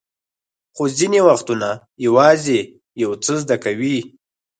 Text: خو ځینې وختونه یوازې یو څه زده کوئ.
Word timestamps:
خو 0.75 0.83
ځینې 0.97 1.19
وختونه 1.27 1.69
یوازې 2.05 2.59
یو 3.03 3.11
څه 3.23 3.33
زده 3.41 3.55
کوئ. 3.63 3.97